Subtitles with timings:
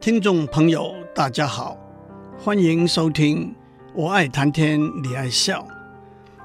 [0.00, 1.76] 听众朋友，大家好，
[2.38, 3.48] 欢迎收听
[3.94, 5.60] 《我爱谈天，你爱笑》，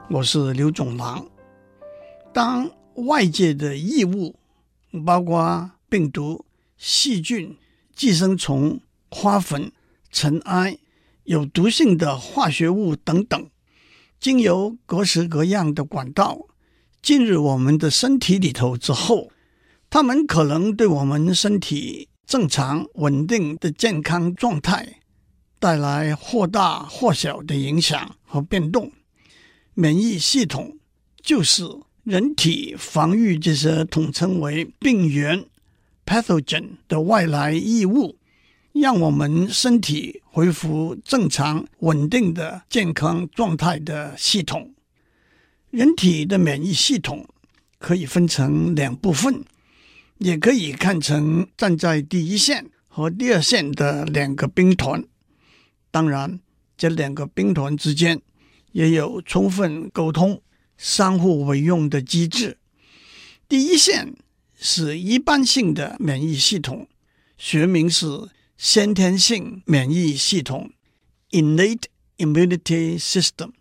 [0.10, 1.26] 我是刘总郎。
[2.34, 4.36] 当外界的异物，
[5.06, 6.44] 包括病毒、
[6.76, 7.56] 细菌、
[7.96, 9.72] 寄生虫、花粉、
[10.12, 10.78] 尘埃、
[11.24, 13.50] 有毒性的化学物等等，
[14.20, 16.48] 经由各式各样的管道
[17.02, 19.30] 进入我们的身体里头之后，
[19.90, 25.02] 它们可能对我们身体正常稳定的健康状态
[25.60, 28.92] 带来或大或小的影响和变动。
[29.74, 30.78] 免疫系统
[31.22, 31.64] 就是
[32.04, 35.46] 人体防御这些统称为病原
[36.06, 38.18] （pathogen） 的外来异物，
[38.74, 44.74] 让我们身体恢复正常稳定的健康状态的系统。
[45.72, 47.28] 人体的免疫系统
[47.80, 49.44] 可以分成两部分。
[50.20, 55.04] 也可以看成站在第一线和第二线的两个兵团，
[55.92, 56.40] 当然，
[56.78, 58.22] 这两个兵团之间
[58.72, 60.42] 也有充分沟通、
[60.78, 62.58] 相互为用的机制。
[63.50, 64.16] 第一线
[64.58, 66.88] 是一般性的免疫系统，
[67.38, 68.08] 学名是
[68.58, 70.72] 先天性免疫系统
[71.32, 71.84] （innate
[72.18, 73.52] immunity system），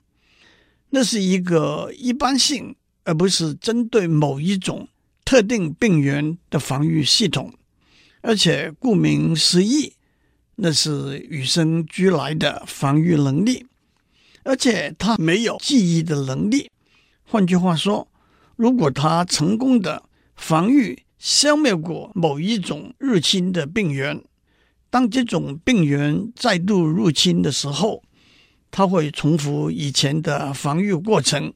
[0.91, 4.89] 那是一个一般性，而不是针对某一种。
[5.35, 7.53] 特定病原的防御系统，
[8.21, 9.93] 而且顾名思义，
[10.55, 13.67] 那是与生俱来的防御能力，
[14.45, 16.71] 而且它没有记忆的能力。
[17.25, 18.07] 换句话说，
[18.55, 20.05] 如果它成功的
[20.37, 24.23] 防御消灭过某一种入侵的病原，
[24.89, 28.05] 当这种病原再度入侵的时候，
[28.71, 31.53] 它会重复以前的防御过程，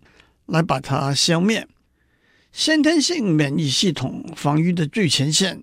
[0.47, 1.69] 来把它消灭。
[2.59, 5.63] 先天性免疫系统防御的最前线，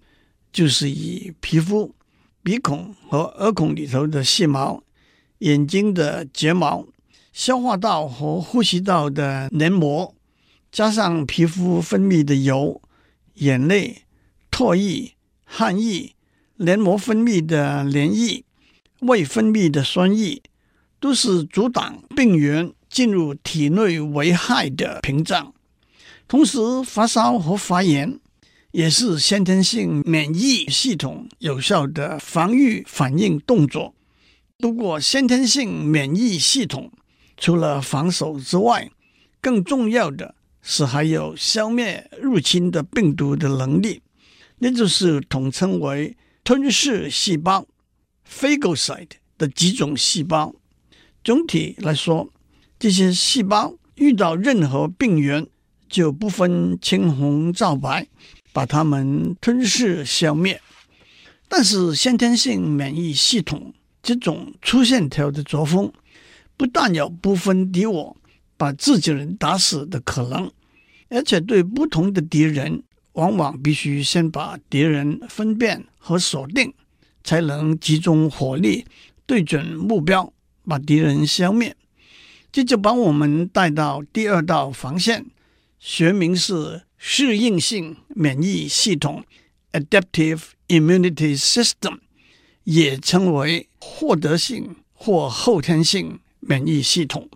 [0.53, 1.93] 就是以皮肤、
[2.41, 4.81] 鼻孔和耳孔里头的细毛、
[5.39, 6.87] 眼睛的睫毛、
[7.33, 10.15] 消化道和呼吸道的黏膜，
[10.71, 12.81] 加上皮肤分泌的油、
[13.33, 14.03] 眼泪、
[14.49, 16.13] 唾液、汗液、
[16.55, 18.45] 黏膜分泌的黏液、
[19.01, 20.41] 胃分泌的酸液，
[21.01, 25.53] 都是阻挡病原进入体内危害的屏障。
[26.27, 28.19] 同时，发烧和发炎
[28.71, 33.93] 也是先天性免疫系统有效的防御反应动作。
[34.57, 36.91] 不过，先天性免疫系统
[37.37, 38.89] 除了防守之外，
[39.39, 40.33] 更重要的
[40.63, 44.01] 是还有消灭入侵的病毒的能力，
[44.57, 47.67] 那就是统称为吞噬细胞
[48.27, 50.55] （phagocyte） 的几种细胞。
[51.23, 52.29] 总体来说，
[52.79, 55.45] 这些细胞遇到任何病原，
[55.95, 58.05] 就不分青红皂白，
[58.51, 60.59] 把它们吞噬消灭。
[61.47, 63.73] 但是先天性免疫系统
[64.03, 65.93] 这种粗线条的作风，
[66.57, 68.17] 不但有不分敌我，
[68.57, 70.51] 把自己人打死的可能，
[71.07, 72.83] 而且对不同的敌人，
[73.13, 76.73] 往往必须先把敌人分辨和锁定，
[77.23, 78.83] 才能集中火力
[79.25, 80.33] 对准目标，
[80.65, 81.73] 把敌人消灭。
[82.51, 85.25] 这就把我们带到第二道防线。
[85.87, 89.23] 学名是适应性免疫系统
[89.71, 91.99] （Adaptive Immunity System），
[92.63, 97.29] 也称为获得性或后天性免疫系统。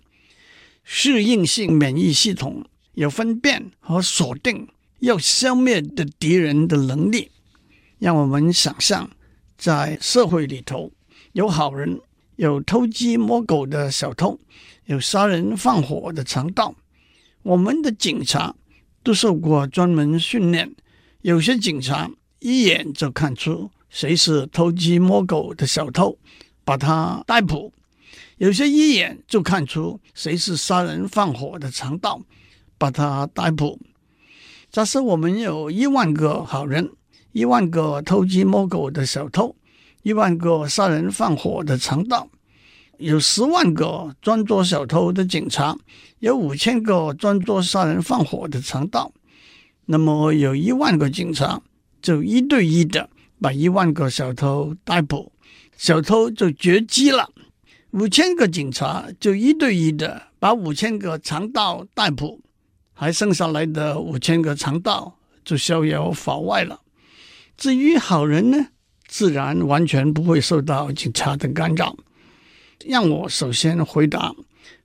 [0.84, 2.66] 适应性免疫系统
[2.96, 4.68] 有分辨和锁定
[4.98, 7.30] 要消灭的敌人的能力。
[8.00, 9.12] 让我们想象，
[9.60, 10.92] 在社会里头，
[11.34, 12.02] 有好人，
[12.38, 14.40] 有偷鸡摸狗的小偷，
[14.86, 16.74] 有杀人放火的强盗。
[17.44, 18.56] 我们的警察
[19.02, 20.76] 都受过专门训练，
[21.22, 26.18] 有些警察一眼就看出谁是偷鸡摸狗的小偷，
[26.64, 27.72] 把他逮捕；
[28.38, 32.22] 有些一眼就看出谁是杀人放火的强盗，
[32.78, 33.80] 把他逮捕。
[34.70, 36.92] 假设我们有一万个好人，
[37.32, 39.56] 一万个偷鸡摸狗的小偷，
[40.04, 42.30] 一万个杀人放火的强盗。
[43.00, 45.78] 有十万个专做小偷的警察，
[46.20, 49.14] 有五千个专做杀人放火的强盗，
[49.86, 51.62] 那么有一万个警察
[52.02, 53.10] 就一对一的
[53.40, 55.32] 把一万个小偷逮捕，
[55.78, 57.30] 小偷就绝迹了；
[57.92, 62.42] 五千个警察就一对一的把五千个强盗逮捕，
[62.94, 66.82] 还剩下来的五千个强盗就逍遥法外了。
[67.56, 68.68] 至于好人呢，
[69.08, 71.96] 自然完全不会受到警察的干扰。
[72.86, 74.34] 让我首先回答：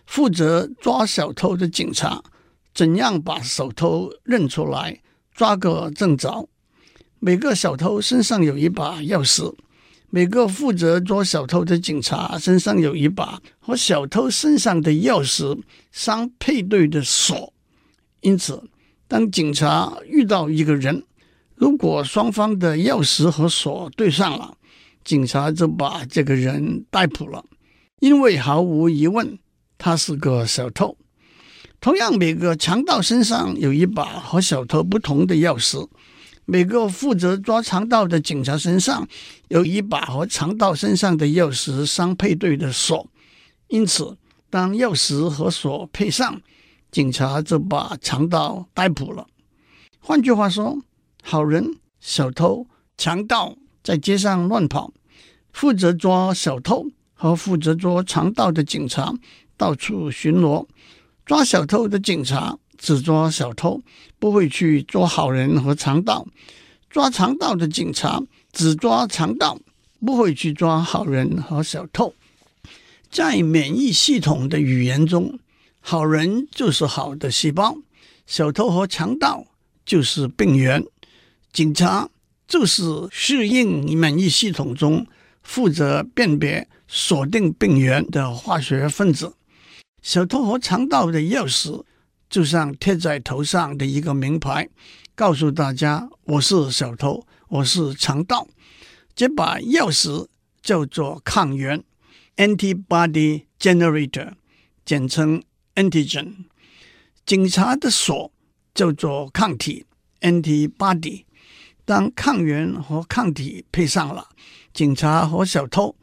[0.07, 2.23] 负责抓小偷的警察
[2.75, 5.01] 怎样把小偷认出来，
[5.33, 6.49] 抓个正着？
[7.21, 9.55] 每个小偷身上有一把钥匙，
[10.11, 17.53] 每个负责捉小偷的警察身上有一把和小偷身上的钥匙相配对的锁，
[18.21, 18.63] 因此，
[19.09, 21.03] 当警察遇到一个人，
[21.55, 24.57] 如果双方的钥匙和锁对上了，
[25.03, 27.45] 警察就把这个人逮捕了，
[28.05, 29.39] 因为毫无疑问
[29.79, 30.95] 他是个小偷。
[31.81, 35.89] 同样，每个强盗身上有一把和小偷不同的钥匙。
[36.45, 39.09] 每个负责抓强盗的警察身上
[39.49, 43.09] 有一把和强盗身上的钥匙相配对的锁，
[43.69, 44.19] 因此，
[44.51, 46.43] 当钥匙和锁配上，
[46.91, 49.27] 警察就把强盗逮捕了。
[49.99, 50.79] 换句话说，
[51.23, 52.67] 好人、小偷、
[52.99, 54.93] 强盗在街上乱跑，
[55.55, 59.15] 负责抓小偷和负责捉强盗的警察
[59.57, 60.67] 到处巡逻，
[61.25, 62.59] 抓小偷的警察。
[62.77, 63.81] 只抓小偷，
[64.19, 66.27] 不会去抓好人和强盗；
[66.91, 68.21] 抓强盗的警察
[68.53, 69.59] 只抓强盗，
[70.05, 72.15] 不会去抓好人和小偷。
[73.09, 75.39] 在免疫系统的语言中，
[75.81, 77.79] 好人就是好的细胞，
[78.27, 79.47] 小偷和强盗
[79.87, 80.85] 就是病原，
[81.53, 82.11] 警察
[82.47, 85.07] 就是适应免疫系统中
[85.43, 89.35] 负责辨别、锁定病原的化学分子。
[90.01, 91.83] 小偷和强盗的钥匙。
[92.31, 94.69] 就像贴在头上的一个名牌，
[95.15, 98.49] 告诉大家我是小偷，我是强盗。
[99.15, 100.27] 这把钥匙
[100.61, 101.85] 叫做抗原
[102.37, 104.33] （antibody generator），
[104.85, 105.45] 简称
[105.77, 106.47] antigen。
[107.25, 108.33] 警察的锁
[108.75, 109.87] 叫做抗体
[110.23, 111.27] （antibody）。
[111.85, 114.31] 当抗原和抗体配上了，
[114.73, 115.95] 警察和小偷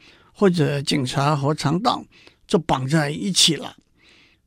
[0.41, 2.03] 或者警察和强盗
[2.47, 3.75] 就绑在一起了。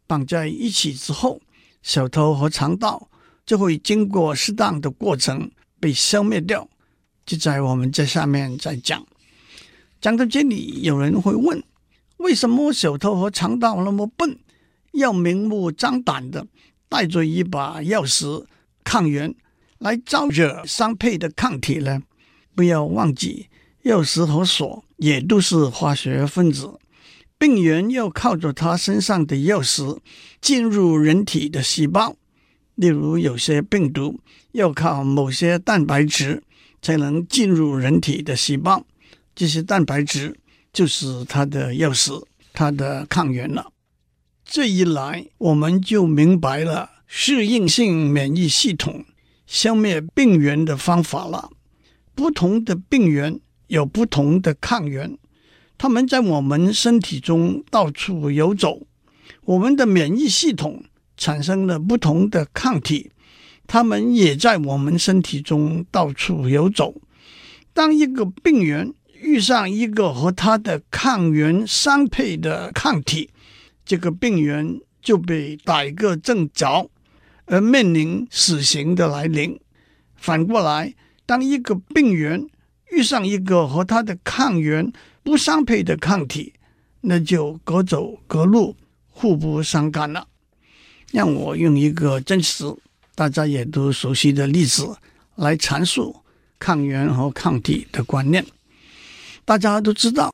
[0.08, 1.40] 绑在一起之后，
[1.84, 3.08] 小偷和强盗
[3.46, 5.48] 就会经过适当的过程
[5.78, 6.68] 被消灭掉，
[7.24, 9.06] 就在我们这下面再讲。
[10.00, 11.62] 讲到这里，有人会问：
[12.16, 14.36] 为什么小偷和强盗那么笨，
[14.94, 16.44] 要明目张胆的
[16.88, 18.44] 带着一把钥匙
[18.82, 19.32] 抗原
[19.78, 22.02] 来招惹相配的抗体呢？
[22.56, 23.48] 不要忘记，
[23.84, 26.78] 钥匙和锁也都是化学分子。
[27.36, 29.98] 病原要靠着他身上的钥匙
[30.40, 32.16] 进入人体的细胞，
[32.76, 34.18] 例如有些病毒
[34.52, 36.42] 要靠某些蛋白质
[36.80, 38.86] 才能进入人体的细胞，
[39.34, 40.38] 这些蛋白质
[40.72, 42.24] 就是它的钥匙，
[42.54, 43.72] 它的抗原了。
[44.44, 49.04] 这一来，我们就明白了适应性免疫系统
[49.46, 51.50] 消灭病原的方法了。
[52.14, 55.16] 不同的病原有不同的抗原。
[55.76, 58.86] 他们在我们身体中到处游走，
[59.44, 60.84] 我们的免疫系统
[61.16, 63.10] 产生了不同的抗体，
[63.66, 66.94] 他们也在我们身体中到处游走。
[67.72, 73.30] 当一个病原遇上一个和它的抗原相配的抗体，
[73.84, 76.88] 这个病原就被逮个正着，
[77.46, 79.58] 而面临死刑的来临。
[80.14, 80.94] 反过来，
[81.26, 82.46] 当一个病原
[82.90, 84.92] 遇上一个和它的抗原
[85.22, 86.54] 不相配的抗体，
[87.00, 88.76] 那就各走各路，
[89.08, 90.28] 互不相干了。
[91.12, 92.64] 让我用一个真实、
[93.14, 94.96] 大家也都熟悉的例子
[95.36, 96.16] 来阐述
[96.58, 98.44] 抗原和抗体的观念。
[99.44, 100.32] 大家都知道，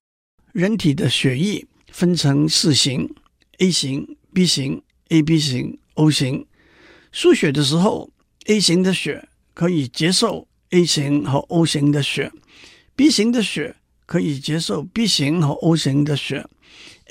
[0.53, 3.13] 人体的血液分成四型
[3.59, 6.47] ：A 型、B 型、AB 型、O 型。
[7.13, 8.11] 输血的时候
[8.47, 12.33] ，A 型的血可以接受 A 型和 O 型的血
[12.97, 13.77] ，B 型的血。
[14.07, 16.45] 可以接受 B 型和 O 型的血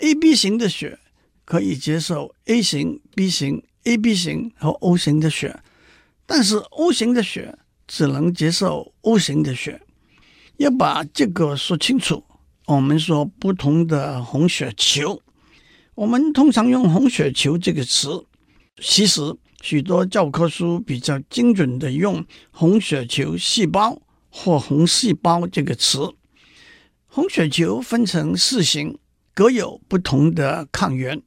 [0.02, 1.00] ，AB 型的血
[1.46, 5.58] 可以接受 A 型、B 型、AB 型和 O 型的血，
[6.26, 9.82] 但是 O 型的血只能接受 O 型的血。
[10.58, 12.22] 要把这个说清楚，
[12.66, 15.22] 我们说不同的红血球，
[15.96, 18.26] 我们通常用红血球这个词，
[18.82, 19.22] 其实
[19.62, 26.14] 许多教科书比较精准的用红血球细胞或红细胞这个词。
[27.08, 28.98] 红血球分成四型，
[29.34, 31.22] 各有不同的抗原。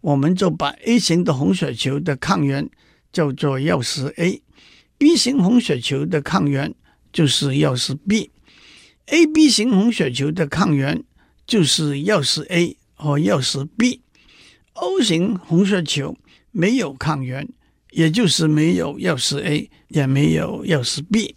[0.00, 2.68] 我们就把 A 型的红血球的抗原
[3.12, 6.74] 叫做钥匙 A，B 型红血球的抗原
[7.12, 11.04] 就是钥匙 B，AB 型红血球的抗原
[11.46, 16.16] 就是钥匙 A 和钥匙 B，O 型红血球
[16.50, 17.48] 没有抗原，
[17.92, 21.36] 也就是没有钥匙 A，也没有钥匙 B。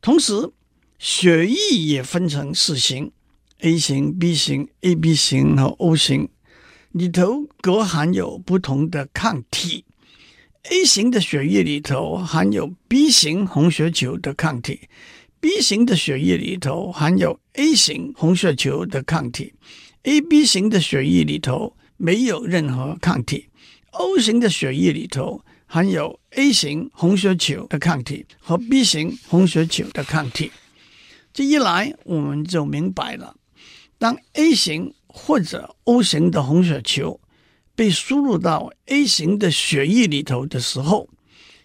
[0.00, 0.50] 同时，
[0.98, 3.12] 血液也分成四型
[3.60, 6.28] ：A 型、B 型、AB 型和 O 型，
[6.92, 9.84] 里头各含有不同的抗体。
[10.70, 14.88] A 型的血液里头含有 B 型红血球的抗体
[15.38, 19.54] ，B B 型的血液里头含有 A 型红血球的抗体
[20.02, 23.48] ，AB 型的血液里头没有任何抗体。
[23.92, 30.52] O 型的血液里头含有 A 型红血球的抗体和 B 型红血球的抗体。
[31.32, 33.36] 这一来，我们就明白了，
[33.98, 37.20] 当 A 型或者 O 型的红血球
[37.74, 41.10] 被输入到 A 型的血液里头的时候，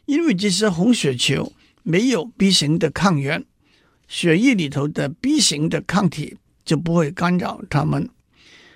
[0.06, 1.54] 因为这些红血球
[1.84, 3.46] 没有 B 型的抗原，
[4.08, 8.10] 血液里头的 B 型的抗体就不会干扰它们。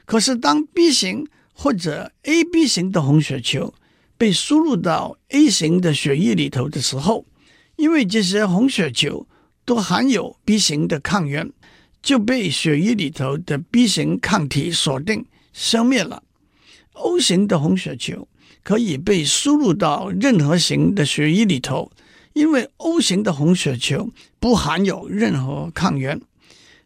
[0.06, 3.74] 可是，当 B 型或者 AB 型的红血球
[4.18, 7.26] 被输入到 A 型的血液里头的时候，
[7.76, 9.28] 因为这些红血球
[9.66, 11.52] 都含有 B 型的抗原，
[12.02, 16.24] 就被血液里头的 B 型抗体锁定消灭了。
[16.94, 18.28] O 型的红血球
[18.64, 21.92] 可以被输入到任何型的血液里头，
[22.32, 26.22] 因为 O 型的红血球不含有任何抗原。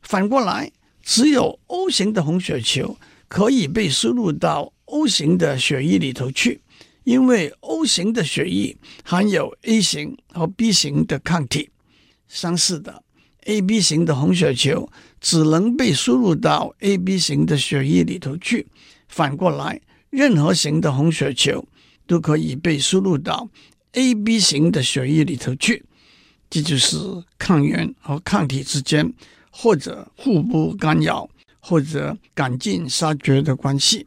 [0.01, 0.71] 反过来，
[1.03, 6.61] 只有 O 型的红血球可以被输入到 O 型的血液里头去，
[7.03, 11.69] 因为 O 型的血液含有 A 型和 B 型的抗体。
[12.27, 13.03] 相似的
[13.45, 14.87] ，AB 型的红血球
[15.19, 18.67] 只能被输入到 AB 型的血液里头去。
[19.07, 21.67] 反过来，任何型的红血球
[22.05, 23.49] 都可以被输入到
[23.93, 25.83] AB 型的血液里头去，
[26.47, 26.97] 这就是
[27.39, 29.11] 抗原和抗体之间
[29.49, 31.27] 或者互不干扰
[31.59, 34.05] 或者赶尽杀绝的关系。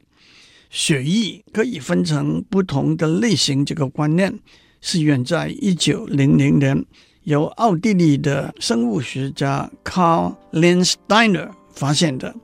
[0.73, 4.41] 血液可以分成不同的类型，这个观念
[4.81, 6.85] 是远在一九零零年
[7.25, 12.35] 由奥地利的生物学家 Carl Landsteiner 发现的。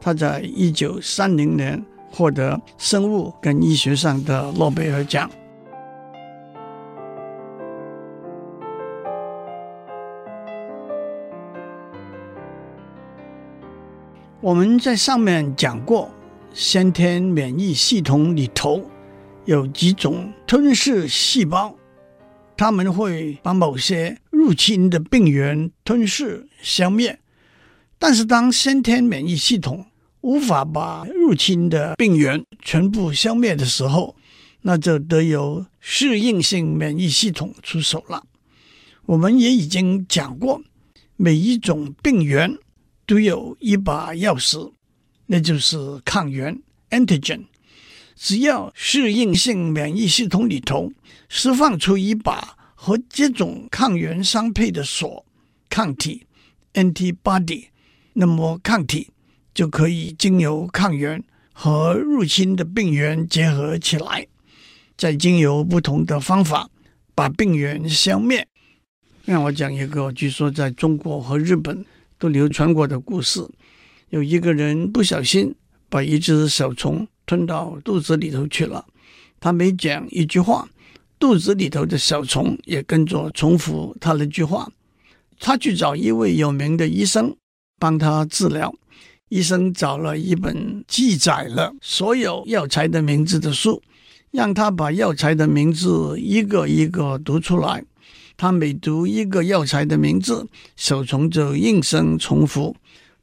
[0.00, 1.82] 他在一九三零年。
[2.10, 5.30] 获得生物跟医学上的诺贝尔奖。
[14.40, 16.10] 我们在上面讲过，
[16.60, 18.90] 先天免疫系统里头
[19.44, 21.76] 有几种吞噬细胞，
[22.56, 27.20] 它们会把某些入侵的病原吞噬消灭。
[27.96, 29.86] 但是，当先天免疫系统
[30.22, 34.16] 无法把入侵的病原全部消灭的时候，
[34.62, 38.24] 那就得由适应性免疫系统出手了。
[39.06, 40.60] 我们也已经讲过，
[41.14, 42.58] 每一种病原
[43.06, 44.72] 都有一把钥匙，
[45.28, 47.44] 那就是抗原 （antigen）。
[48.16, 50.92] 只要适应性免疫系统里头
[51.28, 55.24] 释放出一把和这种抗原相配的锁
[55.70, 56.26] （抗体
[56.74, 57.68] （antibody）），
[58.14, 59.10] 那么抗体。
[59.54, 61.20] 就可以经由抗原
[61.52, 64.24] 和入侵的病原结合起来，
[64.96, 66.70] 再经由不同的方法
[67.12, 68.46] 把病原消灭。
[69.24, 71.84] 让我讲一个据说在中国和日本
[72.20, 73.44] 都流传过的故事：
[74.10, 75.54] 有一个人不小心
[75.88, 78.86] 把一只小虫吞到肚子里头去了，
[79.38, 80.68] 他每讲一句话，
[81.18, 84.70] 肚子里头的小虫也跟着重复他的句话。
[85.38, 87.36] 他去找一位有名的医生
[87.78, 88.74] 帮他治疗。
[89.28, 93.82] 医生找了一本记载了所有药材的名字的书，
[94.30, 97.84] 让他把药材的名字一个一个读出来。
[98.38, 102.74] 他每读一个药材的名字，小虫就应声重复。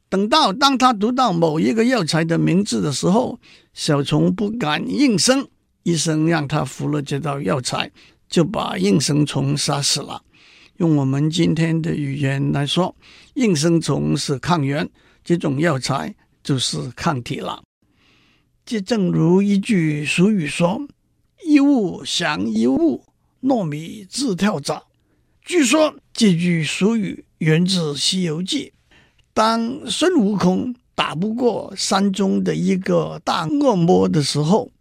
[0.07, 3.39] 等到当他读到某一个药材的名字的时候，
[3.73, 5.47] 小虫不敢应声，
[5.83, 7.91] 医生让他服了这道药材，
[8.29, 10.21] 就把应声虫杀死了。
[10.77, 12.95] 用我们今天的语言来说，
[13.33, 14.89] 应声虫是抗原。
[15.23, 17.63] 这种药材就是抗体了。
[18.63, 20.87] 这正如一句俗语说
[21.43, 23.03] ：“一物降一物，
[23.41, 24.85] 糯米自跳蚤。”
[25.43, 28.73] 据说这句俗语源自《西游记》。
[29.35, 34.71] 当孙悟空打不过山中的一个大恶魔的时候，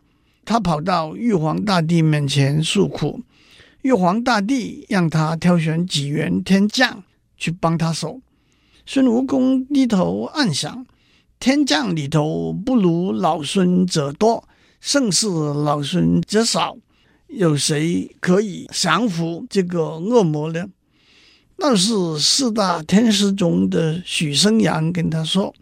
[0.44, 3.20] 他跑到玉皇大帝面前诉苦，
[3.82, 7.02] 玉皇大帝让他挑选几员天将
[7.36, 8.20] 去帮他守。
[8.86, 10.86] 孙悟空低头暗想：
[11.40, 14.48] 天将里头不如老孙者多，
[14.80, 16.76] 胜似老孙者少，
[17.26, 20.66] 有谁可以降服这个恶魔呢？
[21.56, 25.54] 那是四大天师中的许生阳跟他说：“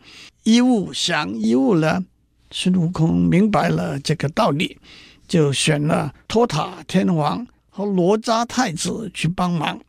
[0.45, 2.05] 一物降一物呢。”
[2.51, 4.79] 孙悟空明白了这个道理，
[5.27, 9.81] 就选了托塔天王和哪吒太子去帮忙。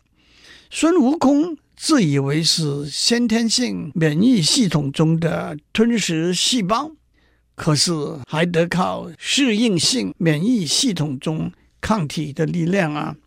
[0.70, 1.58] 孙悟空。
[1.76, 6.90] 自以为是先天性免疫系统中的吞噬细胞，
[7.56, 7.92] 可是
[8.26, 13.18] 还得靠适应性免疫系统中抗体的力量啊。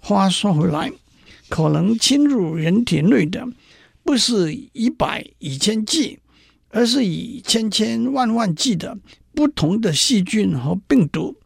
[0.00, 0.90] 话说回来，
[1.48, 3.46] 可能侵入人体内的
[4.02, 6.18] 不是以百一千计，
[6.70, 8.98] 而是以千千万万计的
[9.34, 11.36] 不同的细菌和病毒。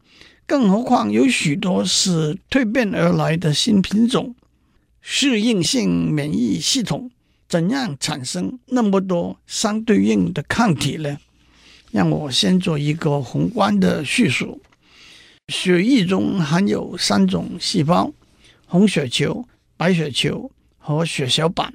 [0.45, 4.35] 更何况有许多是蜕变而来的新品种，
[4.99, 7.09] 适应性免疫系统
[7.47, 11.17] 怎样产生那么多相对应的抗体呢？
[11.91, 14.61] 让我先做一个宏观的叙述。
[15.47, 18.13] 血液中含有三种细胞：
[18.65, 19.45] 红血球、
[19.81, 21.73] 白血球和血小板。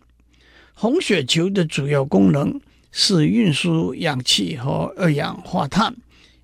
[0.75, 2.61] 红血球的主要功能
[2.93, 5.93] 是运输氧气和二氧化碳，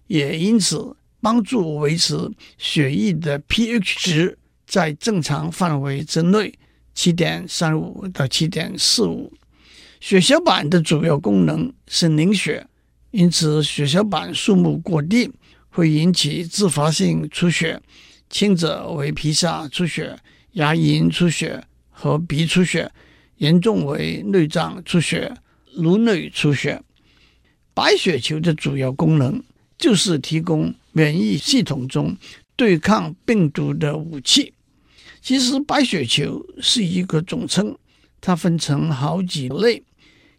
[0.08, 2.28] 也因此，帮助维持
[2.58, 6.52] 血液的 pH 值在正常范围之内，
[6.96, 9.32] 七点三五到七点四五。
[10.00, 12.66] 血小板的主要功能是凝血，
[13.12, 15.30] 因此血小板数目过低
[15.68, 17.80] 会引起自发性出血，
[18.28, 20.18] 轻者为皮下出血、
[20.52, 22.90] 牙龈出血和鼻出血，
[23.36, 25.34] 严重为内脏出血、
[25.74, 26.82] 颅内出血。
[27.74, 29.42] 白血球的主要功能
[29.76, 30.74] 就是提供。
[30.94, 32.14] 免疫系统中
[32.54, 34.52] 对抗病毒的武器。
[35.22, 37.74] 其实白血球是一个总称，
[38.20, 39.82] 它分成好几类。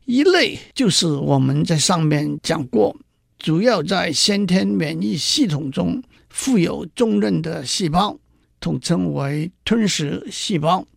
[0.05, 2.95] 一类就是我们在上面讲过，
[3.39, 8.19] 主要在先天免疫系统中负有重任的细胞，
[8.63, 10.87] 统称为吞噬细胞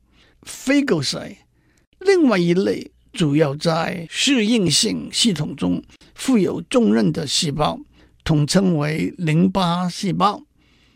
[0.44, 1.38] （phagocyte）。
[1.98, 5.82] 另外一类主要在适应性系统中
[6.14, 7.80] 负有重任的细胞。
[8.22, 10.42] 统称为淋巴细胞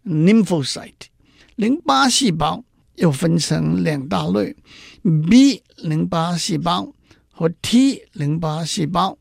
[0.04, 1.08] （lymphocyte）。
[1.56, 4.54] 淋巴细胞又分成两大类
[5.02, 6.92] ：B 淋巴细胞
[7.32, 9.18] 和 T 淋巴细胞，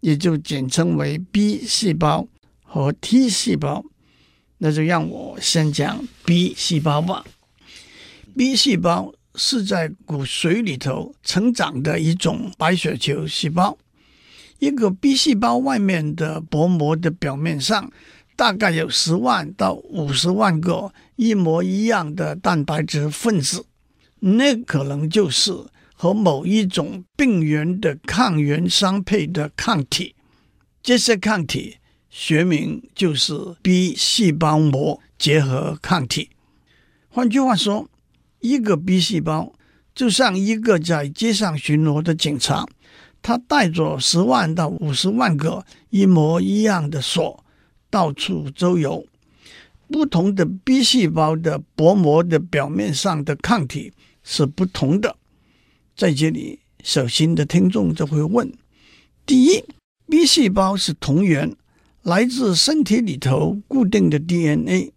[0.00, 2.28] 也就简称为 B 细胞
[2.62, 3.84] 和 T 细胞。
[4.62, 7.24] 那就让我先讲 B 细胞吧。
[8.36, 13.76] B 细胞是在骨髓里头成长的一种白血球细胞。
[14.58, 17.90] 一个 B 细胞外面的薄膜的表面上，
[18.36, 23.64] 大概有十万到五十万个一模一样的蛋白质分子，
[24.18, 25.52] 那可能就是
[25.94, 30.14] 和某一种病原的抗原相配的抗体。
[30.82, 31.78] 这些抗体
[32.10, 36.30] 学名就是 B 细胞膜结合抗体。
[37.08, 37.88] 换句话说，
[38.40, 39.52] 一个 B 细胞
[39.94, 42.66] 就像一个在街上巡逻的警察。
[43.22, 47.44] 他带着十万到五十万个一模一样的锁，
[47.90, 49.06] 到处周游。
[49.88, 53.92] 不同的 B 细胞的薄膜的表面上的抗体
[54.22, 55.16] 是不同的。
[55.94, 58.50] 在这里，小心的听众就会问：
[59.26, 59.62] 第一
[60.08, 61.54] ，B 细胞是同源，
[62.02, 64.92] 来自身体里头固定的 DNA，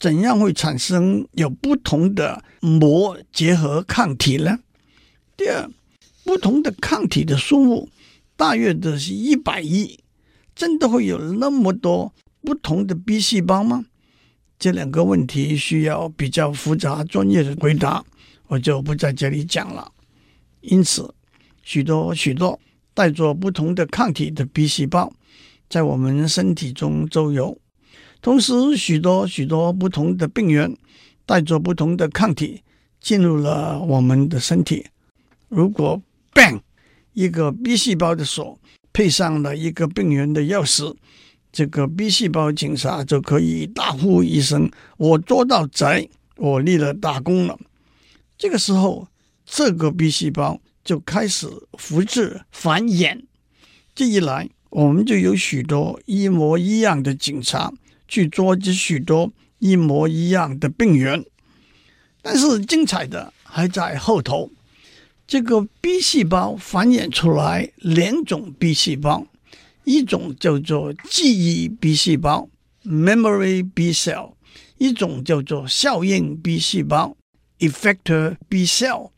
[0.00, 4.58] 怎样会产生有不同的膜结合抗体呢？
[5.36, 5.68] 第二，
[6.24, 7.90] 不同的抗体的数目
[8.36, 9.98] 大约的是一百亿，
[10.54, 13.84] 真的会有那么多不同的 B 细胞吗？
[14.58, 18.02] 这两个问题需要比较复杂专业的回答，
[18.46, 19.92] 我就不在这里讲了。
[20.62, 21.14] 因此，
[21.62, 22.58] 许多许多
[22.94, 25.12] 带着不同的抗体的 B 细胞
[25.68, 27.58] 在我们身体中周游，
[28.20, 30.76] 同时许多许多不同的病原
[31.24, 32.62] 带着不同的抗体
[33.00, 34.86] 进入了我们的身体。
[35.48, 36.00] 如果
[36.32, 36.60] bang，
[37.12, 38.58] 一个 B 细胞的锁
[38.92, 40.94] 配上了一个病原的钥匙，
[41.52, 47.58] 这个 B 细胞警察就可以大呼一声：“我捉到贼，我立了大功了。”
[48.38, 49.08] 这个时候，
[49.44, 51.48] 这个 B 细胞就开始
[51.78, 53.22] 复制繁衍。
[53.94, 57.72] 这一来，我们就有许多一模一样的警察
[58.06, 61.24] 去捉这许多一模一样的病人。
[62.22, 64.50] 但是精彩的还在后头。
[65.26, 69.26] 这个 B 细胞繁衍出来两种 B 细胞，
[69.84, 72.48] 一种叫做记忆 B 细胞
[72.84, 74.34] （memory B cell），
[74.78, 77.16] 一种叫做效应 B 细胞
[77.58, 79.10] （effector B cell）。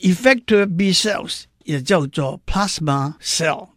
[0.00, 3.68] effector B cells 也叫做 plasma cell。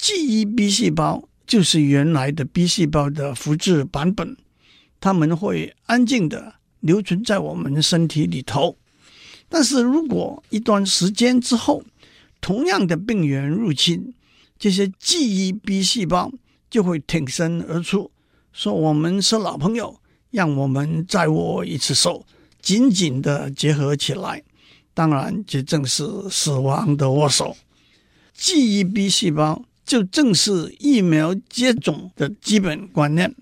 [0.00, 4.34] 记忆 B 细胞就是原来的 B 细胞的复制版本，
[4.98, 8.78] 它们会安静地留存在我们身体里头。
[9.50, 11.84] 但是如果一段时间之后，
[12.40, 14.14] 同样的病原入侵，
[14.58, 16.32] 这些记忆 B 细胞
[16.70, 18.10] 就会挺身而出，
[18.54, 22.24] 说我们是老朋友，让我们再握一次手，
[22.62, 24.42] 紧紧的结合起来。
[24.94, 27.54] 当然，这正是死亡的握手。
[28.32, 33.34] 记忆 B 细胞就正是疫苗接种的基本观念。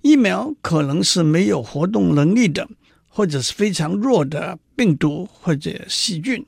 [0.00, 2.66] 疫苗可能是没有活动能力的。
[3.16, 6.44] 或者是非常弱的病毒或者细菌，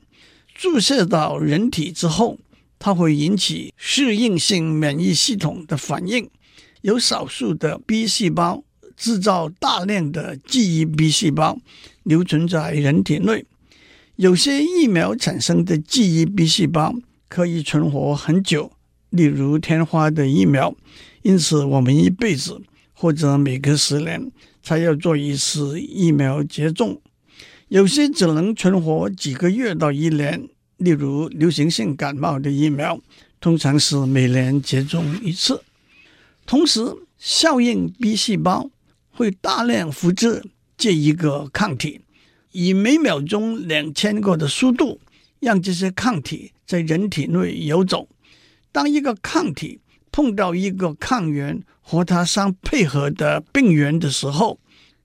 [0.53, 2.37] 注射到人体之后，
[2.77, 6.29] 它会引起适应性免疫系统的反应，
[6.81, 8.65] 有少数的 B 细胞
[8.97, 11.57] 制造大量的记忆 B 细胞，
[12.03, 13.45] 留存在人体内。
[14.17, 16.93] 有些疫苗产生的记忆 B 细胞
[17.29, 18.73] 可以存活很久，
[19.17, 20.73] 例如天花的疫苗。
[21.23, 22.61] 因此，我们一辈子
[22.93, 24.31] 或者每隔十年
[24.63, 27.01] 才要做一次疫苗接种。
[27.67, 32.97] 有些只能存活几个月到一年，例如流行性感冒的疫苗，
[33.41, 35.61] 通常是每年接种一次。
[36.45, 36.79] 同时，
[37.17, 38.69] 效应 B 细胞
[39.11, 40.41] 会大量复制
[40.77, 41.99] 这一个抗体。
[42.53, 45.01] 以每秒钟两千个的速度，
[45.41, 48.07] 让这些抗体在人体内游走。
[48.77, 49.79] 当一个抗体
[50.11, 54.59] 碰到一个抗原和它相配合的病原的时候，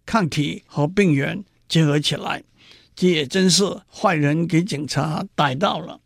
[0.05, 2.45] 抗体和病原结合起来。
[2.95, 5.99] 这也真是坏人给警察逮到了。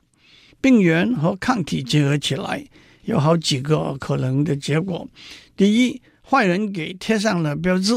[0.60, 2.64] 病原和抗体结合起来，
[3.02, 5.08] 有好几个可能的结果。
[5.56, 7.94] 第一，坏人给贴上了标志，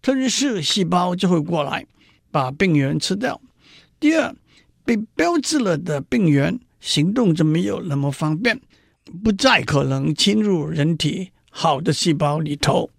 [0.00, 1.84] 特别是细胞就会过来。
[2.30, 3.40] 把病原吃掉。
[3.98, 4.32] 第二，
[4.84, 8.60] 被标志了的病原行动就没有那么方便，
[9.22, 12.90] 不再可能侵入人体好的细胞里头。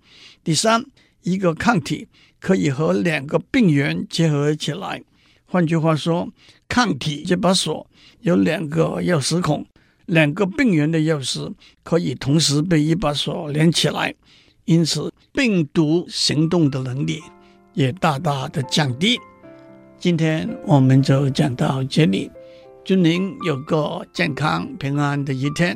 [0.44, 0.86] 第三，
[1.22, 2.08] 一个抗体
[2.40, 5.02] 可以和两个病原结合起来。
[5.46, 6.30] 换句话说，
[6.68, 7.88] 抗体这把锁
[8.22, 9.66] 有两个钥匙孔，
[10.06, 14.14] 两个病原的钥匙可以同时被一把锁连起来，
[14.66, 17.22] 因此病毒行动的能力。
[17.76, 19.20] 也大大的降低。
[19.98, 22.30] 今天我们就讲到这里，
[22.86, 25.76] 祝您有个健康平安的一天。